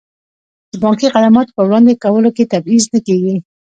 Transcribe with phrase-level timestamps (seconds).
[0.71, 3.35] د بانکي خدماتو په وړاندې کولو کې تبعیض نه کیږي.